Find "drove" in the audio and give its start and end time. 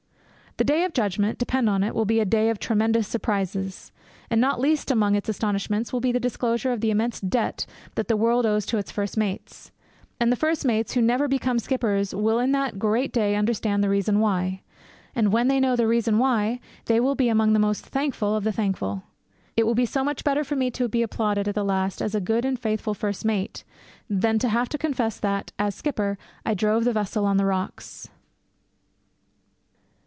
26.55-26.83